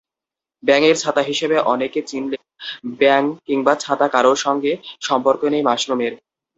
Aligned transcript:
ব্যাঙের 0.63 0.95
ছাতা 0.97 1.21
হিসেবে 1.21 1.57
অনেকে 1.73 1.99
চিনলেও, 2.01 2.43
ব্যাঙ 2.99 3.23
কিংবা 3.47 3.73
ছাতা 3.75 4.07
কারও 4.07 4.33
সঙ্গে 4.45 4.71
সম্পর্ক 5.01 5.41
নেই 5.53 5.63
মাশরুমের। 5.63 6.13